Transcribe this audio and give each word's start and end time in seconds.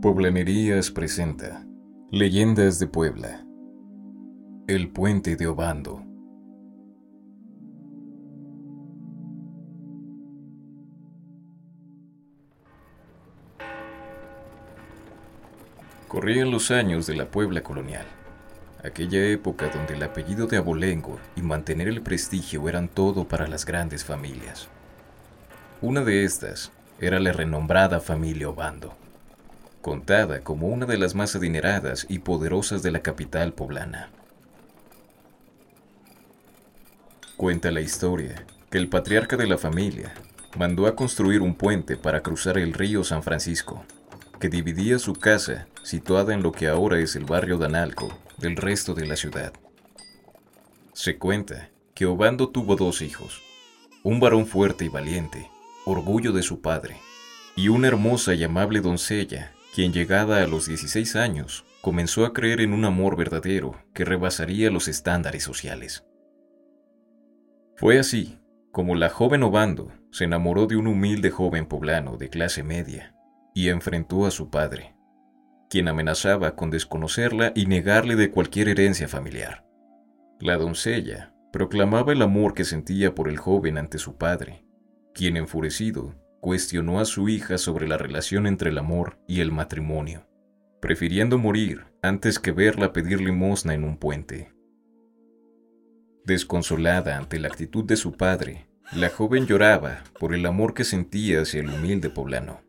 Poblanerías 0.00 0.90
presenta 0.90 1.66
Leyendas 2.10 2.78
de 2.78 2.86
Puebla 2.86 3.44
El 4.66 4.88
puente 4.88 5.36
de 5.36 5.46
Obando 5.46 6.02
Corrían 16.08 16.50
los 16.50 16.70
años 16.70 17.06
de 17.06 17.14
la 17.14 17.30
Puebla 17.30 17.62
colonial, 17.62 18.06
aquella 18.82 19.22
época 19.26 19.68
donde 19.68 19.96
el 19.96 20.02
apellido 20.02 20.46
de 20.46 20.56
Abolengo 20.56 21.20
y 21.36 21.42
mantener 21.42 21.88
el 21.88 22.00
prestigio 22.00 22.66
eran 22.70 22.88
todo 22.88 23.28
para 23.28 23.46
las 23.46 23.66
grandes 23.66 24.02
familias. 24.02 24.66
Una 25.82 26.00
de 26.00 26.24
estas 26.24 26.72
era 26.98 27.20
la 27.20 27.32
renombrada 27.32 28.00
familia 28.00 28.48
Obando 28.48 28.99
contada 29.80 30.42
como 30.42 30.68
una 30.68 30.86
de 30.86 30.98
las 30.98 31.14
más 31.14 31.34
adineradas 31.36 32.06
y 32.08 32.20
poderosas 32.20 32.82
de 32.82 32.90
la 32.90 33.00
capital 33.00 33.52
poblana. 33.52 34.10
Cuenta 37.36 37.70
la 37.70 37.80
historia 37.80 38.44
que 38.70 38.78
el 38.78 38.88
patriarca 38.88 39.36
de 39.36 39.46
la 39.46 39.56
familia 39.56 40.12
mandó 40.56 40.86
a 40.86 40.94
construir 40.94 41.40
un 41.40 41.54
puente 41.54 41.96
para 41.96 42.22
cruzar 42.22 42.58
el 42.58 42.74
río 42.74 43.02
San 43.04 43.22
Francisco, 43.22 43.84
que 44.38 44.48
dividía 44.48 44.98
su 44.98 45.14
casa, 45.14 45.66
situada 45.82 46.34
en 46.34 46.42
lo 46.42 46.52
que 46.52 46.68
ahora 46.68 46.98
es 46.98 47.16
el 47.16 47.24
barrio 47.24 47.56
Danalco, 47.56 48.16
del 48.36 48.56
resto 48.56 48.94
de 48.94 49.06
la 49.06 49.16
ciudad. 49.16 49.52
Se 50.92 51.18
cuenta 51.18 51.70
que 51.94 52.06
Obando 52.06 52.48
tuvo 52.48 52.76
dos 52.76 53.00
hijos, 53.00 53.40
un 54.02 54.20
varón 54.20 54.46
fuerte 54.46 54.84
y 54.84 54.88
valiente, 54.88 55.50
orgullo 55.86 56.32
de 56.32 56.42
su 56.42 56.60
padre, 56.60 56.96
y 57.56 57.68
una 57.68 57.88
hermosa 57.88 58.34
y 58.34 58.44
amable 58.44 58.80
doncella 58.80 59.52
quien 59.74 59.92
llegada 59.92 60.42
a 60.42 60.46
los 60.46 60.66
16 60.66 61.16
años 61.16 61.64
comenzó 61.80 62.24
a 62.24 62.32
creer 62.32 62.60
en 62.60 62.72
un 62.72 62.84
amor 62.84 63.16
verdadero 63.16 63.76
que 63.94 64.04
rebasaría 64.04 64.70
los 64.70 64.88
estándares 64.88 65.42
sociales. 65.42 66.04
Fue 67.76 67.98
así 67.98 68.38
como 68.72 68.94
la 68.94 69.08
joven 69.08 69.42
Obando 69.42 69.92
se 70.10 70.24
enamoró 70.24 70.66
de 70.66 70.76
un 70.76 70.86
humilde 70.86 71.30
joven 71.30 71.66
poblano 71.66 72.16
de 72.16 72.28
clase 72.28 72.62
media 72.62 73.14
y 73.54 73.68
enfrentó 73.68 74.26
a 74.26 74.30
su 74.30 74.50
padre, 74.50 74.94
quien 75.68 75.88
amenazaba 75.88 76.56
con 76.56 76.70
desconocerla 76.70 77.52
y 77.54 77.66
negarle 77.66 78.16
de 78.16 78.30
cualquier 78.30 78.68
herencia 78.68 79.08
familiar. 79.08 79.66
La 80.40 80.56
doncella 80.56 81.34
proclamaba 81.52 82.12
el 82.12 82.22
amor 82.22 82.54
que 82.54 82.64
sentía 82.64 83.14
por 83.14 83.28
el 83.28 83.38
joven 83.38 83.78
ante 83.78 83.98
su 83.98 84.16
padre, 84.16 84.64
quien 85.14 85.36
enfurecido 85.36 86.14
cuestionó 86.40 87.00
a 87.00 87.04
su 87.04 87.28
hija 87.28 87.58
sobre 87.58 87.86
la 87.86 87.98
relación 87.98 88.46
entre 88.46 88.70
el 88.70 88.78
amor 88.78 89.18
y 89.28 89.40
el 89.40 89.52
matrimonio, 89.52 90.26
prefiriendo 90.80 91.38
morir 91.38 91.84
antes 92.02 92.38
que 92.38 92.52
verla 92.52 92.92
pedir 92.92 93.20
limosna 93.20 93.74
en 93.74 93.84
un 93.84 93.98
puente. 93.98 94.52
Desconsolada 96.24 97.18
ante 97.18 97.38
la 97.38 97.48
actitud 97.48 97.84
de 97.84 97.96
su 97.96 98.12
padre, 98.12 98.68
la 98.92 99.10
joven 99.10 99.46
lloraba 99.46 100.02
por 100.18 100.34
el 100.34 100.44
amor 100.46 100.74
que 100.74 100.84
sentía 100.84 101.42
hacia 101.42 101.60
el 101.60 101.68
humilde 101.68 102.10
poblano. 102.10 102.60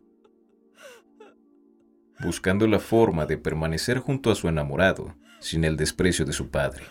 Buscando 2.19 2.67
la 2.67 2.79
forma 2.79 3.25
de 3.25 3.37
permanecer 3.37 3.97
junto 3.97 4.31
a 4.31 4.35
su 4.35 4.47
enamorado 4.47 5.15
sin 5.39 5.63
el 5.63 5.77
desprecio 5.77 6.25
de 6.25 6.33
su 6.33 6.51
padre. 6.51 6.83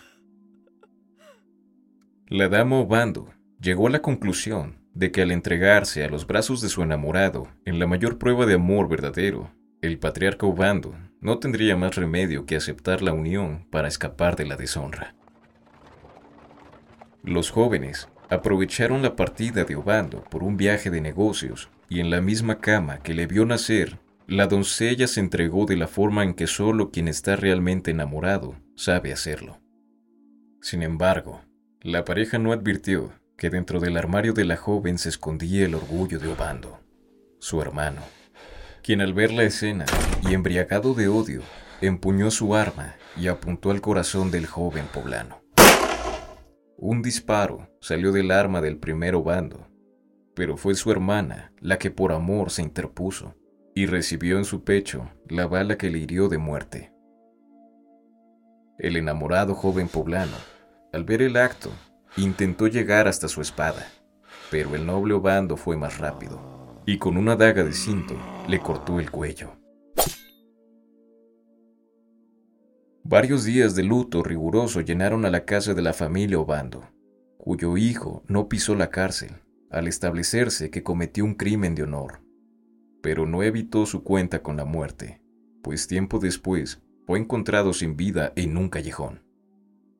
La 2.27 2.49
dama 2.49 2.79
Obando 2.79 3.33
llegó 3.59 3.87
a 3.87 3.91
la 3.91 4.01
conclusión 4.01 4.80
de 4.93 5.11
que 5.11 5.21
al 5.21 5.31
entregarse 5.31 6.03
a 6.03 6.09
los 6.09 6.27
brazos 6.27 6.61
de 6.61 6.69
su 6.69 6.81
enamorado 6.83 7.47
en 7.65 7.79
la 7.79 7.87
mayor 7.87 8.17
prueba 8.17 8.45
de 8.45 8.55
amor 8.55 8.89
verdadero, 8.89 9.51
el 9.81 9.97
patriarca 9.97 10.45
Obando 10.45 10.95
no 11.21 11.39
tendría 11.39 11.75
más 11.75 11.95
remedio 11.95 12.45
que 12.45 12.55
aceptar 12.55 13.01
la 13.01 13.13
unión 13.13 13.67
para 13.71 13.87
escapar 13.87 14.35
de 14.35 14.45
la 14.45 14.57
deshonra. 14.57 15.15
Los 17.23 17.51
jóvenes 17.51 18.09
aprovecharon 18.29 19.01
la 19.01 19.15
partida 19.15 19.63
de 19.63 19.75
Obando 19.75 20.23
por 20.23 20.43
un 20.43 20.57
viaje 20.57 20.89
de 20.89 21.01
negocios 21.01 21.69
y 21.89 21.99
en 21.99 22.09
la 22.09 22.21
misma 22.21 22.59
cama 22.59 22.99
que 22.99 23.13
le 23.13 23.27
vio 23.27 23.45
nacer, 23.45 23.99
la 24.27 24.47
doncella 24.47 25.07
se 25.07 25.19
entregó 25.19 25.65
de 25.65 25.75
la 25.75 25.87
forma 25.87 26.23
en 26.23 26.33
que 26.33 26.47
solo 26.47 26.89
quien 26.91 27.07
está 27.07 27.35
realmente 27.35 27.91
enamorado 27.91 28.55
sabe 28.75 29.11
hacerlo. 29.11 29.59
Sin 30.61 30.83
embargo, 30.83 31.41
la 31.81 32.05
pareja 32.05 32.37
no 32.37 32.53
advirtió 32.53 33.11
que 33.41 33.49
dentro 33.49 33.79
del 33.79 33.97
armario 33.97 34.33
de 34.33 34.45
la 34.45 34.55
joven 34.55 34.99
se 34.99 35.09
escondía 35.09 35.65
el 35.65 35.73
orgullo 35.73 36.19
de 36.19 36.27
Obando, 36.27 36.79
su 37.39 37.59
hermano, 37.59 38.01
quien 38.83 39.01
al 39.01 39.15
ver 39.15 39.31
la 39.31 39.41
escena 39.41 39.87
y 40.29 40.35
embriagado 40.35 40.93
de 40.93 41.07
odio, 41.07 41.41
empuñó 41.81 42.29
su 42.29 42.53
arma 42.53 42.97
y 43.17 43.29
apuntó 43.29 43.71
al 43.71 43.81
corazón 43.81 44.29
del 44.29 44.45
joven 44.45 44.85
poblano. 44.93 45.41
Un 46.77 47.01
disparo 47.01 47.67
salió 47.81 48.11
del 48.11 48.29
arma 48.29 48.61
del 48.61 48.77
primer 48.77 49.15
Obando, 49.15 49.67
pero 50.35 50.55
fue 50.55 50.75
su 50.75 50.91
hermana 50.91 51.51
la 51.59 51.79
que 51.79 51.89
por 51.89 52.11
amor 52.11 52.51
se 52.51 52.61
interpuso 52.61 53.33
y 53.73 53.87
recibió 53.87 54.37
en 54.37 54.45
su 54.45 54.63
pecho 54.63 55.09
la 55.27 55.47
bala 55.47 55.79
que 55.79 55.89
le 55.89 55.97
hirió 55.97 56.29
de 56.29 56.37
muerte. 56.37 56.93
El 58.77 58.97
enamorado 58.97 59.55
joven 59.55 59.87
poblano, 59.87 60.37
al 60.93 61.05
ver 61.05 61.23
el 61.23 61.37
acto, 61.37 61.71
Intentó 62.17 62.67
llegar 62.67 63.07
hasta 63.07 63.27
su 63.27 63.41
espada, 63.41 63.87
pero 64.49 64.75
el 64.75 64.85
noble 64.85 65.13
Obando 65.13 65.55
fue 65.55 65.77
más 65.77 65.97
rápido, 65.97 66.81
y 66.85 66.97
con 66.97 67.15
una 67.15 67.35
daga 67.35 67.63
de 67.63 67.73
cinto 67.73 68.15
le 68.49 68.59
cortó 68.59 68.99
el 68.99 69.09
cuello. 69.09 69.51
Varios 73.03 73.45
días 73.45 73.75
de 73.75 73.83
luto 73.83 74.23
riguroso 74.23 74.81
llenaron 74.81 75.25
a 75.25 75.29
la 75.29 75.45
casa 75.45 75.73
de 75.73 75.81
la 75.81 75.93
familia 75.93 76.37
Obando, 76.39 76.83
cuyo 77.37 77.75
hijo 77.77 78.23
no 78.27 78.47
pisó 78.47 78.75
la 78.75 78.89
cárcel 78.89 79.31
al 79.69 79.87
establecerse 79.87 80.69
que 80.69 80.83
cometió 80.83 81.23
un 81.23 81.35
crimen 81.35 81.75
de 81.75 81.83
honor, 81.83 82.21
pero 83.01 83.25
no 83.25 83.41
evitó 83.41 83.85
su 83.85 84.03
cuenta 84.03 84.43
con 84.43 84.57
la 84.57 84.65
muerte, 84.65 85.21
pues 85.63 85.87
tiempo 85.87 86.19
después 86.19 86.81
fue 87.07 87.19
encontrado 87.19 87.73
sin 87.73 87.95
vida 87.95 88.33
en 88.35 88.57
un 88.57 88.69
callejón. 88.69 89.23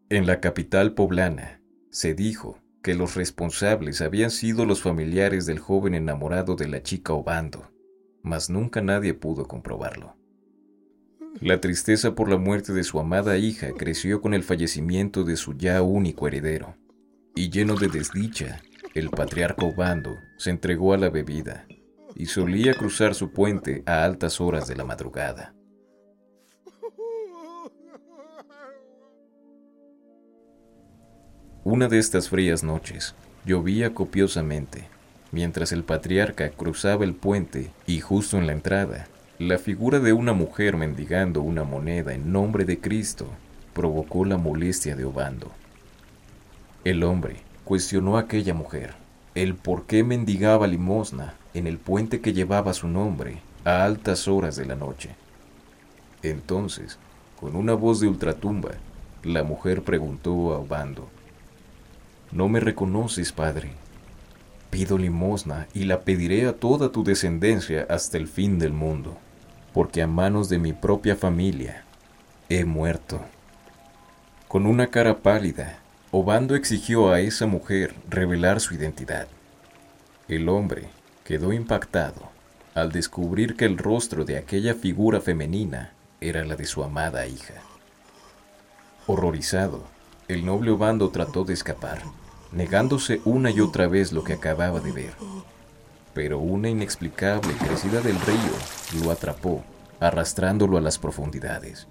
En 0.09 0.27
la 0.27 0.41
capital 0.41 0.93
poblana, 0.93 1.60
se 1.91 2.13
dijo 2.13 2.57
que 2.81 2.95
los 2.95 3.15
responsables 3.15 4.01
habían 4.01 4.31
sido 4.31 4.65
los 4.65 4.81
familiares 4.81 5.45
del 5.45 5.59
joven 5.59 5.93
enamorado 5.93 6.55
de 6.55 6.67
la 6.67 6.81
chica 6.81 7.13
Obando, 7.13 7.69
mas 8.23 8.49
nunca 8.49 8.81
nadie 8.81 9.13
pudo 9.13 9.47
comprobarlo. 9.47 10.15
La 11.39 11.61
tristeza 11.61 12.15
por 12.15 12.29
la 12.29 12.37
muerte 12.37 12.73
de 12.73 12.83
su 12.83 12.99
amada 12.99 13.37
hija 13.37 13.71
creció 13.77 14.21
con 14.21 14.33
el 14.33 14.43
fallecimiento 14.43 15.23
de 15.23 15.35
su 15.35 15.53
ya 15.53 15.81
único 15.81 16.27
heredero, 16.27 16.75
y 17.35 17.49
lleno 17.49 17.75
de 17.75 17.87
desdicha, 17.87 18.61
el 18.93 19.09
patriarca 19.09 19.65
Obando 19.65 20.17
se 20.37 20.49
entregó 20.49 20.93
a 20.93 20.97
la 20.97 21.09
bebida 21.09 21.65
y 22.15 22.25
solía 22.25 22.73
cruzar 22.73 23.15
su 23.15 23.31
puente 23.31 23.83
a 23.85 24.03
altas 24.03 24.41
horas 24.41 24.67
de 24.67 24.75
la 24.75 24.83
madrugada. 24.83 25.53
Una 31.63 31.87
de 31.87 31.99
estas 31.99 32.27
frías 32.27 32.63
noches, 32.63 33.13
llovía 33.45 33.93
copiosamente, 33.93 34.87
mientras 35.31 35.71
el 35.71 35.83
patriarca 35.83 36.49
cruzaba 36.49 37.03
el 37.03 37.13
puente 37.13 37.69
y 37.85 37.99
justo 37.99 38.39
en 38.39 38.47
la 38.47 38.53
entrada, 38.53 39.05
la 39.37 39.59
figura 39.59 39.99
de 39.99 40.11
una 40.11 40.33
mujer 40.33 40.75
mendigando 40.75 41.43
una 41.43 41.63
moneda 41.63 42.15
en 42.15 42.31
nombre 42.31 42.65
de 42.65 42.79
Cristo 42.79 43.27
provocó 43.75 44.25
la 44.25 44.37
molestia 44.37 44.95
de 44.95 45.05
Obando. 45.05 45.51
El 46.83 47.03
hombre 47.03 47.35
cuestionó 47.63 48.17
a 48.17 48.21
aquella 48.21 48.55
mujer 48.55 48.95
el 49.35 49.53
por 49.53 49.85
qué 49.85 50.03
mendigaba 50.03 50.65
limosna 50.65 51.35
en 51.53 51.67
el 51.67 51.77
puente 51.77 52.21
que 52.21 52.33
llevaba 52.33 52.73
su 52.73 52.87
nombre 52.87 53.39
a 53.65 53.83
altas 53.83 54.27
horas 54.27 54.55
de 54.55 54.65
la 54.65 54.75
noche. 54.75 55.11
Entonces, 56.23 56.97
con 57.39 57.55
una 57.55 57.75
voz 57.75 57.99
de 57.99 58.07
ultratumba, 58.07 58.71
la 59.23 59.43
mujer 59.43 59.83
preguntó 59.83 60.53
a 60.55 60.57
Obando, 60.57 61.07
no 62.31 62.47
me 62.47 62.59
reconoces, 62.59 63.31
Padre. 63.31 63.71
Pido 64.69 64.97
limosna 64.97 65.67
y 65.73 65.83
la 65.83 66.01
pediré 66.01 66.47
a 66.47 66.53
toda 66.53 66.91
tu 66.91 67.03
descendencia 67.03 67.85
hasta 67.89 68.17
el 68.17 68.27
fin 68.27 68.57
del 68.57 68.71
mundo, 68.71 69.17
porque 69.73 70.01
a 70.01 70.07
manos 70.07 70.47
de 70.47 70.57
mi 70.57 70.71
propia 70.71 71.15
familia 71.15 71.83
he 72.47 72.63
muerto. 72.63 73.19
Con 74.47 74.65
una 74.65 74.87
cara 74.87 75.19
pálida, 75.19 75.77
Obando 76.13 76.55
exigió 76.55 77.11
a 77.11 77.21
esa 77.21 77.47
mujer 77.47 77.95
revelar 78.09 78.59
su 78.59 78.73
identidad. 78.73 79.29
El 80.27 80.49
hombre 80.49 80.89
quedó 81.23 81.53
impactado 81.53 82.29
al 82.75 82.91
descubrir 82.91 83.55
que 83.55 83.63
el 83.63 83.77
rostro 83.77 84.25
de 84.25 84.37
aquella 84.37 84.75
figura 84.75 85.21
femenina 85.21 85.93
era 86.19 86.43
la 86.43 86.57
de 86.57 86.65
su 86.65 86.83
amada 86.83 87.25
hija. 87.27 87.55
Horrorizado, 89.07 89.85
el 90.27 90.45
noble 90.45 90.71
Obando 90.71 91.09
trató 91.11 91.45
de 91.45 91.53
escapar, 91.53 92.01
negándose 92.51 93.21
una 93.25 93.51
y 93.51 93.59
otra 93.61 93.87
vez 93.87 94.11
lo 94.11 94.23
que 94.23 94.33
acababa 94.33 94.79
de 94.79 94.91
ver. 94.91 95.13
Pero 96.13 96.39
una 96.39 96.69
inexplicable 96.69 97.53
crecida 97.53 98.01
del 98.01 98.19
río 98.21 99.03
lo 99.03 99.11
atrapó 99.11 99.63
arrastrándolo 99.99 100.77
a 100.77 100.81
las 100.81 100.97
profundidades. 100.97 101.87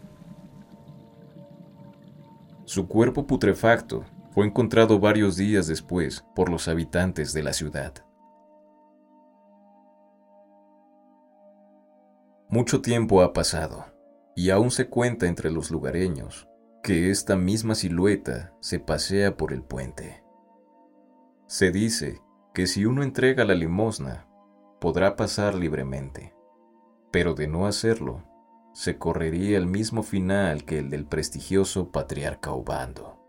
Su 2.65 2.87
cuerpo 2.89 3.27
putrefacto 3.27 4.05
fue 4.33 4.47
encontrado 4.47 5.01
varios 5.01 5.37
días 5.37 5.67
después 5.67 6.25
por 6.35 6.51
los 6.51 6.69
habitantes 6.69 7.33
de 7.33 7.43
la 7.43 7.53
ciudad. 7.53 7.95
Mucho 12.49 12.81
tiempo 12.81 13.23
ha 13.23 13.33
pasado 13.33 13.87
y 14.35 14.51
aún 14.51 14.71
se 14.71 14.89
cuenta 14.89 15.27
entre 15.27 15.51
los 15.51 15.71
lugareños 15.71 16.49
que 16.83 17.11
esta 17.11 17.37
misma 17.37 17.75
silueta 17.75 18.53
se 18.61 18.81
pasea 18.81 19.37
por 19.37 19.53
el 19.53 19.63
puente. 19.63 20.20
Se 21.51 21.73
dice 21.73 22.23
que 22.55 22.69
si 22.69 22.85
uno 22.85 23.03
entrega 23.03 23.45
la 23.45 23.55
limosna, 23.55 24.29
podrá 24.81 25.17
pasar 25.17 25.57
libremente, 25.57 26.33
pero 27.11 27.35
de 27.35 27.49
no 27.49 27.67
hacerlo, 27.67 28.23
se 28.73 28.99
correría 28.99 29.59
el 29.59 29.67
mismo 29.67 30.05
final 30.05 30.65
que 30.65 30.79
el 30.79 30.91
del 30.91 31.07
prestigioso 31.07 31.91
patriarca 31.91 32.53
Obando. 32.53 33.20